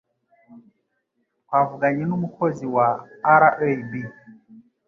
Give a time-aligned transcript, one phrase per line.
[1.43, 2.87] Twavuganye n'umukozi wa
[3.41, 3.91] RAB